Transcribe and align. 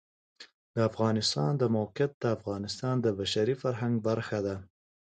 د 0.75 0.77
افغانستان 0.89 1.51
د 1.57 1.63
موقعیت 1.77 2.11
د 2.21 2.25
افغانستان 2.37 2.95
د 3.01 3.07
بشري 3.19 3.55
فرهنګ 3.61 3.93
برخه 4.07 4.39
ده. 4.45 4.55